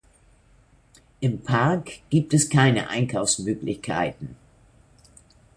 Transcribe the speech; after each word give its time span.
Im 1.19 1.43
Park 1.43 1.99
gibt 2.09 2.33
es 2.33 2.49
keine 2.49 2.89
Einkaufsmöglichkeiten. 2.89 4.35